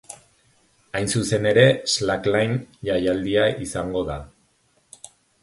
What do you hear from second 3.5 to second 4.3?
izango da.